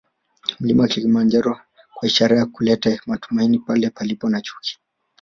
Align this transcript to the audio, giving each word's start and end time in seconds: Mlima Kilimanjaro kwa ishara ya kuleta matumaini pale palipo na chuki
Mlima 0.59 0.87
Kilimanjaro 0.87 1.59
kwa 1.93 2.07
ishara 2.07 2.37
ya 2.37 2.45
kuleta 2.45 2.99
matumaini 3.05 3.59
pale 3.59 3.89
palipo 3.89 4.29
na 4.29 4.41
chuki 4.41 4.79